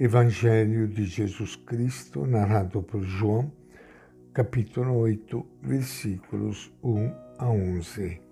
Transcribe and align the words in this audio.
Evangelho 0.00 0.86
de 0.86 1.06
Jesus 1.06 1.56
Cristo, 1.56 2.24
narrado 2.24 2.80
por 2.84 3.02
João, 3.02 3.50
capítulo 4.32 4.96
8, 4.96 5.44
versículos 5.60 6.72
1 6.84 7.12
a 7.36 7.50
11. 7.50 8.22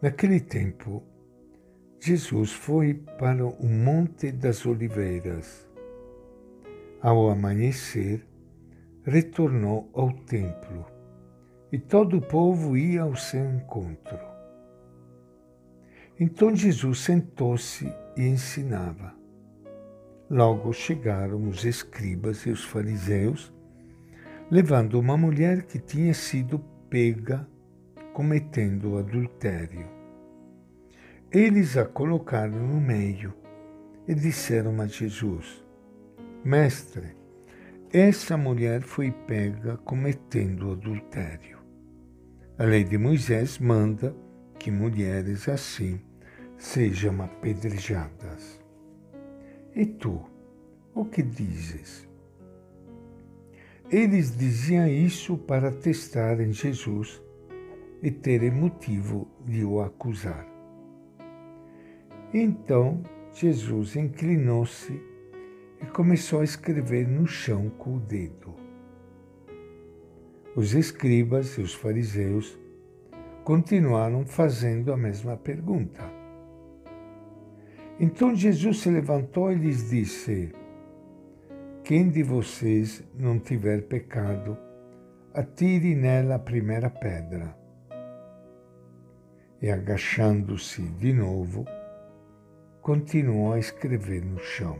Naquele 0.00 0.40
tempo, 0.40 1.02
Jesus 2.00 2.52
foi 2.52 2.94
para 2.94 3.44
o 3.44 3.68
Monte 3.68 4.32
das 4.32 4.64
Oliveiras. 4.64 5.68
Ao 7.02 7.28
amanhecer, 7.28 8.26
retornou 9.02 9.90
ao 9.92 10.10
templo 10.10 10.86
e 11.70 11.78
todo 11.78 12.16
o 12.16 12.22
povo 12.22 12.78
ia 12.78 13.02
ao 13.02 13.14
seu 13.14 13.44
encontro. 13.44 14.33
Então 16.18 16.54
Jesus 16.54 17.00
sentou-se 17.00 17.92
e 18.16 18.22
ensinava. 18.22 19.14
Logo 20.30 20.72
chegaram 20.72 21.48
os 21.48 21.64
escribas 21.64 22.46
e 22.46 22.50
os 22.50 22.64
fariseus, 22.64 23.52
levando 24.50 24.98
uma 24.98 25.16
mulher 25.16 25.62
que 25.62 25.78
tinha 25.78 26.14
sido 26.14 26.58
pega 26.88 27.46
cometendo 28.12 28.96
adultério. 28.96 29.86
Eles 31.32 31.76
a 31.76 31.84
colocaram 31.84 32.64
no 32.64 32.80
meio 32.80 33.34
e 34.06 34.14
disseram 34.14 34.80
a 34.80 34.86
Jesus: 34.86 35.64
Mestre, 36.44 37.16
essa 37.92 38.36
mulher 38.36 38.82
foi 38.82 39.10
pega 39.10 39.76
cometendo 39.78 40.70
adultério. 40.70 41.58
A 42.56 42.62
lei 42.62 42.84
de 42.84 42.96
Moisés 42.96 43.58
manda 43.58 44.14
que 44.58 44.70
mulheres 44.70 45.48
assim 45.48 46.00
sejam 46.56 47.22
apedrejadas. 47.22 48.60
E 49.74 49.84
tu, 49.84 50.22
o 50.94 51.04
que 51.04 51.22
dizes? 51.22 52.08
Eles 53.90 54.36
diziam 54.36 54.88
isso 54.88 55.36
para 55.36 55.70
testarem 55.70 56.52
Jesus 56.52 57.20
e 58.02 58.10
terem 58.10 58.50
motivo 58.50 59.28
de 59.46 59.64
o 59.64 59.80
acusar. 59.80 60.46
Então 62.32 63.02
Jesus 63.32 63.96
inclinou-se 63.96 65.00
e 65.82 65.86
começou 65.86 66.40
a 66.40 66.44
escrever 66.44 67.06
no 67.06 67.26
chão 67.26 67.68
com 67.70 67.96
o 67.96 68.00
dedo. 68.00 68.54
Os 70.56 70.74
escribas 70.74 71.58
e 71.58 71.60
os 71.60 71.74
fariseus 71.74 72.58
continuaram 73.44 74.24
fazendo 74.24 74.90
a 74.90 74.96
mesma 74.96 75.36
pergunta. 75.36 76.02
Então 78.00 78.34
Jesus 78.34 78.80
se 78.80 78.90
levantou 78.90 79.52
e 79.52 79.54
lhes 79.54 79.90
disse: 79.90 80.50
Quem 81.84 82.08
de 82.08 82.22
vocês 82.22 83.04
não 83.14 83.38
tiver 83.38 83.82
pecado, 83.82 84.56
atire 85.34 85.94
nela 85.94 86.36
a 86.36 86.38
primeira 86.38 86.88
pedra. 86.88 87.54
E 89.60 89.70
agachando-se 89.70 90.82
de 90.82 91.12
novo, 91.12 91.66
continuou 92.80 93.52
a 93.52 93.58
escrever 93.58 94.24
no 94.24 94.38
chão. 94.38 94.78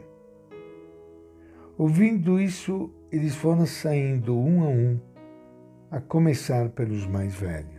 Ouvindo 1.77 2.41
isso, 2.41 2.91
eles 3.13 3.35
foram 3.35 3.67
saindo 3.67 4.37
um 4.39 4.63
a 4.63 4.69
um, 4.69 5.01
a 5.91 6.01
começar 6.01 6.69
pelos 6.71 7.07
mais 7.07 7.35
velhos. 7.35 7.74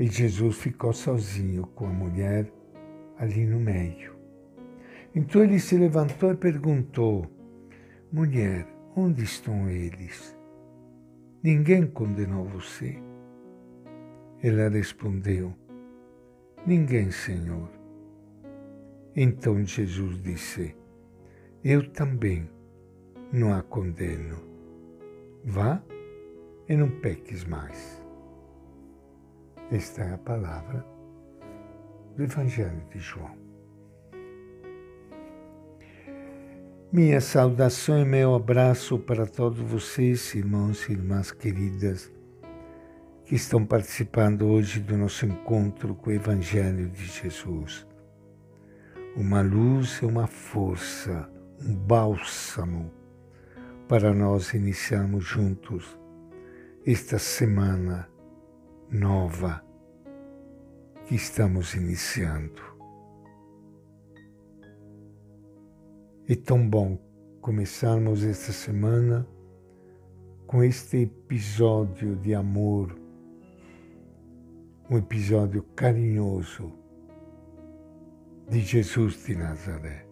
E 0.00 0.06
Jesus 0.06 0.56
ficou 0.56 0.94
sozinho 0.94 1.66
com 1.74 1.84
a 1.84 1.92
mulher 1.92 2.50
ali 3.18 3.44
no 3.44 3.60
meio. 3.60 4.16
Então 5.14 5.44
ele 5.44 5.60
se 5.60 5.76
levantou 5.76 6.32
e 6.32 6.36
perguntou: 6.36 7.30
Mulher, 8.10 8.66
onde 8.96 9.22
estão 9.22 9.68
eles? 9.68 10.34
Ninguém 11.42 11.86
condenou 11.86 12.46
você? 12.46 12.96
Ela 14.42 14.70
respondeu: 14.70 15.52
Ninguém, 16.66 17.10
Senhor. 17.10 17.68
Então 19.14 19.62
Jesus 19.62 20.22
disse: 20.22 20.74
Eu 21.62 21.90
também 21.92 22.48
não 23.30 23.52
a 23.52 23.62
condeno. 23.62 24.38
Vá 25.44 25.82
e 26.66 26.74
não 26.74 26.88
peques 26.88 27.44
mais. 27.44 28.00
Esta 29.72 30.02
é 30.02 30.14
a 30.14 30.18
palavra 30.18 30.84
do 32.16 32.24
Evangelho 32.24 32.82
de 32.90 32.98
João. 32.98 33.30
Minha 36.92 37.20
saudação 37.20 38.00
e 38.00 38.04
meu 38.04 38.34
abraço 38.34 38.98
para 38.98 39.28
todos 39.28 39.60
vocês, 39.60 40.34
irmãos 40.34 40.88
e 40.88 40.92
irmãs 40.92 41.30
queridas, 41.30 42.10
que 43.24 43.36
estão 43.36 43.64
participando 43.64 44.48
hoje 44.48 44.80
do 44.80 44.96
nosso 44.96 45.24
encontro 45.24 45.94
com 45.94 46.10
o 46.10 46.12
Evangelho 46.12 46.88
de 46.88 47.04
Jesus. 47.04 47.86
Uma 49.14 49.40
luz 49.40 50.00
e 50.02 50.04
uma 50.04 50.26
força, 50.26 51.30
um 51.64 51.76
bálsamo 51.76 52.90
para 53.86 54.12
nós 54.12 54.52
iniciarmos 54.52 55.24
juntos 55.24 55.96
esta 56.84 57.20
semana 57.20 58.09
nova 58.90 59.64
que 61.06 61.14
estamos 61.14 61.74
iniciando. 61.74 62.62
É 66.28 66.34
tão 66.34 66.68
bom 66.68 66.98
começarmos 67.40 68.24
esta 68.24 68.52
semana 68.52 69.26
com 70.46 70.62
este 70.64 71.02
episódio 71.02 72.16
de 72.16 72.34
amor, 72.34 72.96
um 74.90 74.98
episódio 74.98 75.62
carinhoso 75.76 76.72
de 78.48 78.60
Jesus 78.60 79.24
de 79.24 79.36
Nazaré. 79.36 80.04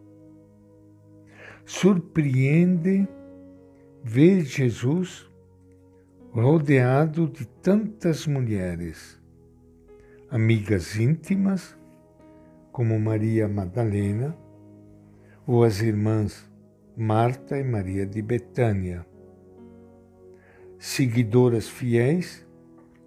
Surpreende 1.64 3.08
ver 4.04 4.44
Jesus 4.44 5.27
rodeado 6.30 7.26
de 7.26 7.46
tantas 7.46 8.26
mulheres 8.26 9.18
amigas 10.30 10.96
íntimas, 10.96 11.76
como 12.70 12.98
Maria 13.00 13.48
Madalena, 13.48 14.36
ou 15.46 15.64
as 15.64 15.80
irmãs 15.80 16.48
Marta 16.94 17.58
e 17.58 17.64
Maria 17.64 18.04
de 18.04 18.20
Betânia, 18.20 19.06
seguidoras 20.78 21.66
fiéis, 21.66 22.46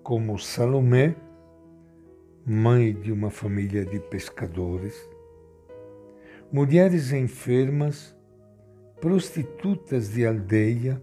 como 0.01 0.39
Salomé, 0.39 1.15
mãe 2.43 2.91
de 2.91 3.11
uma 3.11 3.29
família 3.29 3.85
de 3.85 3.99
pescadores, 3.99 4.95
mulheres 6.51 7.11
enfermas, 7.11 8.17
prostitutas 8.99 10.09
de 10.09 10.25
aldeia, 10.25 11.01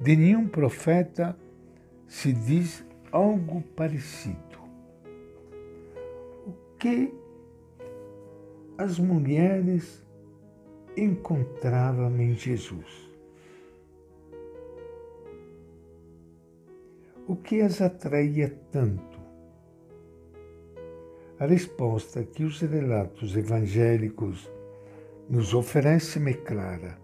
de 0.00 0.16
nenhum 0.16 0.48
profeta 0.48 1.36
se 2.06 2.32
diz 2.32 2.84
algo 3.10 3.62
parecido. 3.76 4.58
O 6.46 6.52
que 6.78 7.12
as 8.76 8.98
mulheres 8.98 10.04
encontravam 10.96 12.20
em 12.20 12.34
Jesus? 12.34 13.04
O 17.26 17.36
que 17.36 17.62
as 17.62 17.80
atraía 17.80 18.50
tanto? 18.70 19.18
A 21.38 21.46
resposta 21.46 22.22
que 22.22 22.44
os 22.44 22.60
relatos 22.60 23.36
evangélicos 23.36 24.50
nos 25.28 25.54
oferecem 25.54 26.28
é 26.28 26.34
clara. 26.34 27.03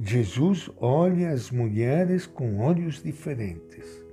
Jesus 0.00 0.70
olha 0.78 1.30
as 1.30 1.50
mulheres 1.50 2.26
com 2.26 2.58
olhos 2.60 3.02
diferentes 3.02 4.06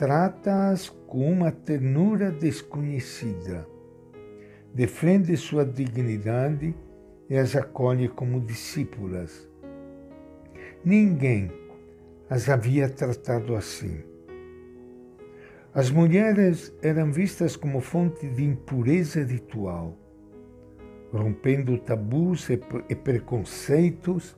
trata-as 0.00 0.88
com 1.06 1.30
uma 1.30 1.52
ternura 1.52 2.30
desconhecida, 2.30 3.68
defende 4.72 5.36
sua 5.36 5.62
dignidade 5.62 6.74
e 7.28 7.36
as 7.36 7.54
acolhe 7.54 8.08
como 8.08 8.40
discípulas. 8.40 9.46
Ninguém 10.82 11.52
as 12.30 12.48
havia 12.48 12.88
tratado 12.88 13.54
assim. 13.54 14.02
As 15.74 15.90
mulheres 15.90 16.74
eram 16.80 17.12
vistas 17.12 17.54
como 17.54 17.82
fonte 17.82 18.26
de 18.26 18.42
impureza 18.42 19.22
ritual. 19.22 19.98
Rompendo 21.12 21.76
tabus 21.76 22.48
e 22.48 22.94
preconceitos, 22.94 24.34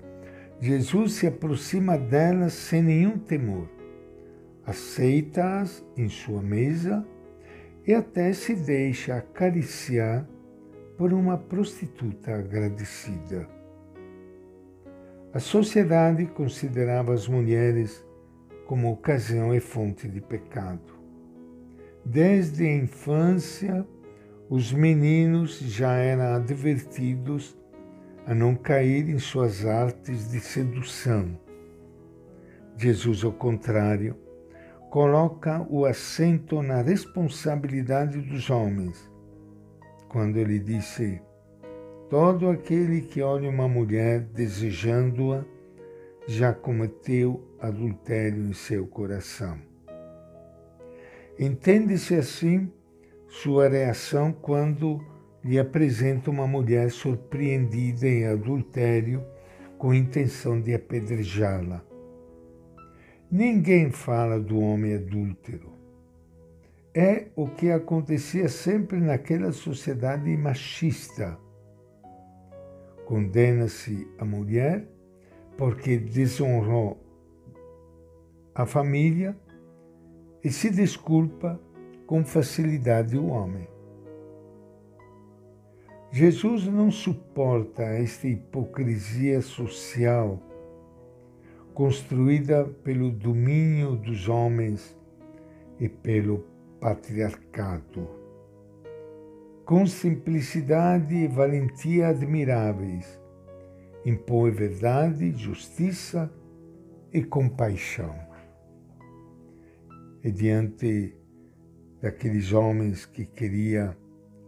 Jesus 0.63 1.15
se 1.15 1.27
aproxima 1.27 1.99
delas 1.99 2.55
sem 2.55 2.83
nenhum 2.83 3.19
temor 3.19 3.69
aceita-as 4.65 5.85
em 5.97 6.09
sua 6.09 6.41
mesa 6.41 7.05
e 7.87 7.93
até 7.93 8.33
se 8.33 8.55
deixa 8.55 9.17
acariciar 9.17 10.27
por 10.97 11.13
uma 11.13 11.37
prostituta 11.37 12.37
agradecida. 12.37 13.49
A 15.35 15.41
sociedade 15.41 16.27
considerava 16.27 17.13
as 17.13 17.27
mulheres 17.27 18.05
como 18.67 18.93
ocasião 18.93 19.55
e 19.55 19.61
fonte 19.61 20.07
de 20.07 20.21
pecado. 20.21 20.93
Desde 22.05 22.65
a 22.67 22.77
infância, 22.77 23.87
os 24.49 24.73
meninos 24.73 25.59
já 25.59 25.95
eram 25.95 26.37
advertidos 26.37 27.57
a 28.27 28.35
não 28.35 28.55
cair 28.55 29.09
em 29.09 29.19
suas 29.19 29.65
artes 29.65 30.31
de 30.31 30.41
sedução. 30.41 31.39
Jesus, 32.77 33.25
ao 33.25 33.33
contrário, 33.33 34.17
coloca 34.91 35.67
o 35.69 35.85
acento 35.85 36.63
na 36.63 36.83
responsabilidade 36.83 38.21
dos 38.21 38.51
homens, 38.51 39.11
quando 40.09 40.37
ele 40.37 40.59
disse: 40.59 41.21
Todo 42.09 42.49
aquele 42.49 43.01
que 43.01 43.23
olha 43.23 43.49
uma 43.49 43.69
mulher 43.69 44.21
desejando-a 44.21 45.45
já 46.27 46.53
cometeu 46.53 47.43
adultério 47.59 48.43
em 48.45 48.53
seu 48.53 48.87
coração. 48.87 49.59
Entende-se 51.39 52.15
assim 52.15 52.71
sua 53.29 53.69
reação 53.69 54.33
quando 54.33 55.01
lhe 55.45 55.59
apresenta 55.59 56.31
uma 56.31 56.47
mulher 56.47 56.91
surpreendida 56.91 58.07
em 58.07 58.27
adultério 58.27 59.25
com 59.77 59.93
intenção 59.93 60.61
de 60.61 60.73
apedrejá-la. 60.73 61.85
Ninguém 63.31 63.91
fala 63.91 64.39
do 64.39 64.61
homem 64.61 64.95
adúltero. 64.95 65.73
É 66.95 67.29
o 67.35 67.49
que 67.49 67.71
acontecia 67.71 68.49
sempre 68.49 69.01
naquela 69.01 69.51
sociedade 69.51 70.37
machista. 70.37 71.39
Condena-se 73.07 74.07
a 74.19 74.25
mulher 74.25 74.87
porque 75.57 75.97
desonrou 75.97 77.03
a 78.55 78.67
família 78.67 79.37
e 80.45 80.51
se 80.51 80.71
desculpa 80.71 81.59
com 82.07 82.25
facilidade 82.25 83.17
o 83.17 83.27
homem. 83.27 83.72
Jesus 86.15 86.67
não 86.67 86.91
suporta 86.91 87.83
esta 87.83 88.29
hipocrisia 88.29 89.41
social 89.41 90.39
construída 91.73 92.67
pelo 92.85 93.11
domínio 93.11 93.97
dos 93.97 94.29
homens 94.29 94.95
e 95.81 95.89
pelo 95.89 96.45
patriarcado. 96.79 98.07
Com 99.65 99.87
simplicidade 99.87 101.15
e 101.15 101.27
valentia 101.27 102.09
admiráveis, 102.09 103.19
impõe 104.05 104.51
verdade, 104.51 105.33
justiça 105.33 106.31
e 107.11 107.23
compaixão. 107.25 108.15
E 110.23 110.31
diante 110.31 111.17
daqueles 112.03 112.53
homens 112.53 113.07
que 113.07 113.25
queria 113.25 113.97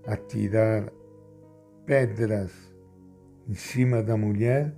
atirar 0.06 0.92
pedras 1.86 2.52
em 3.48 3.54
cima 3.54 4.02
da 4.02 4.16
mulher, 4.16 4.74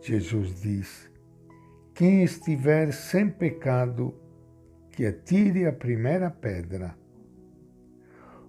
Jesus 0.00 0.60
diz: 0.60 1.10
quem 1.94 2.22
estiver 2.22 2.90
sem 2.92 3.28
pecado, 3.28 4.14
que 4.90 5.04
atire 5.04 5.66
a 5.66 5.72
primeira 5.72 6.30
pedra. 6.30 6.96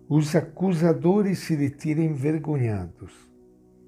Os 0.07 0.35
acusadores 0.35 1.39
se 1.39 1.55
retirem 1.55 2.07
envergonhados. 2.07 3.13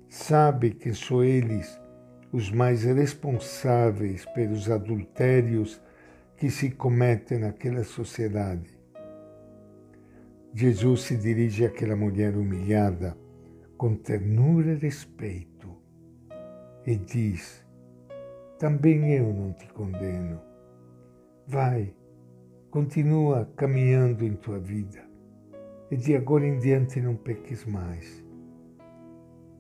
Sabe 0.10 0.72
que 0.72 0.94
são 0.94 1.24
eles 1.24 1.80
os 2.32 2.52
mais 2.52 2.84
responsáveis 2.84 4.26
pelos 4.26 4.70
adultérios 4.70 5.82
que 6.38 6.50
se 6.50 6.72
cometem 6.72 7.40
naquela 7.40 7.84
sociedade. 7.84 8.78
Jesus 10.54 11.02
se 11.02 11.16
dirige 11.16 11.66
àquela 11.66 11.96
mulher 11.96 12.36
humilhada 12.36 13.18
com 13.78 13.96
ternura 13.96 14.74
e 14.74 14.76
respeito 14.76 15.76
e 16.86 16.96
diz: 16.96 17.66
também 18.58 19.12
eu 19.14 19.34
não 19.34 19.52
te 19.52 19.68
condeno. 19.74 20.40
Vai, 21.46 21.94
continua 22.72 23.52
caminhando 23.56 24.26
em 24.26 24.34
tua 24.34 24.60
vida 24.60 25.04
e 25.92 25.98
de 25.98 26.16
agora 26.16 26.48
em 26.48 26.58
diante 26.58 27.02
não 27.02 27.16
peques 27.16 27.66
mais. 27.66 28.24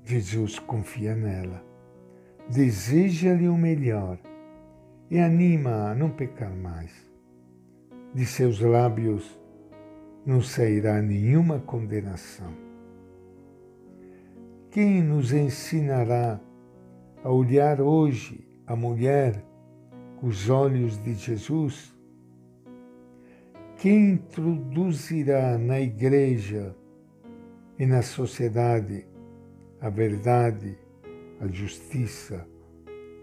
Jesus 0.04 0.60
confia 0.60 1.14
nela, 1.14 1.64
deseja-lhe 2.50 3.50
o 3.50 3.58
melhor 3.58 4.18
e 5.12 5.20
anima 5.20 5.92
a 5.92 5.96
não 5.96 6.10
pecar 6.10 6.56
mais. 6.56 6.92
De 8.14 8.26
seus 8.26 8.62
lábios 8.62 9.40
não 10.26 10.42
sairá 10.42 11.02
nenhuma 11.02 11.60
condenação. 11.60 12.65
Quem 14.76 15.02
nos 15.02 15.32
ensinará 15.32 16.38
a 17.24 17.32
olhar 17.32 17.80
hoje 17.80 18.46
a 18.68 18.76
mulher 18.76 19.42
com 20.20 20.28
os 20.28 20.50
olhos 20.50 21.02
de 21.02 21.14
Jesus? 21.14 21.96
Quem 23.78 24.12
introduzirá 24.16 25.58
na 25.58 25.80
igreja 25.80 26.76
e 27.80 27.86
na 27.86 28.02
sociedade 28.02 29.08
a 29.80 29.90
verdade, 29.90 30.78
a 31.40 31.48
justiça 31.48 32.46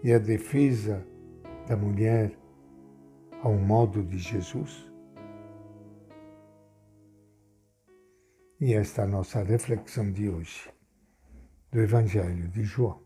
e 0.03 0.11
a 0.11 0.17
defesa 0.17 1.05
da 1.67 1.77
mulher 1.77 2.35
ao 3.43 3.53
modo 3.53 4.01
de 4.01 4.17
Jesus? 4.17 4.91
E 8.59 8.73
esta 8.73 9.03
é 9.03 9.05
a 9.05 9.07
nossa 9.07 9.43
reflexão 9.43 10.11
de 10.11 10.27
hoje 10.27 10.73
do 11.73 11.81
Evangelho 11.81 12.47
de 12.49 12.63
João. 12.63 13.02